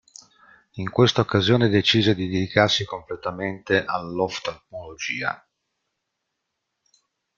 [0.81, 5.47] In questa occasione decise di dedicarsi completamente all'oftalmologia.